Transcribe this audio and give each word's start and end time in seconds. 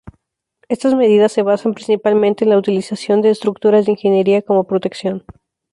Estas 0.75 0.93
medidas 1.01 1.31
se 1.31 1.43
basan 1.43 1.75
principalmente 1.75 2.43
en 2.43 2.49
la 2.49 2.57
utilización 2.57 3.21
de 3.21 3.29
estructuras 3.29 3.85
de 3.85 3.91
ingeniería 3.91 4.41
como 4.41 4.63
protección. 4.63 5.23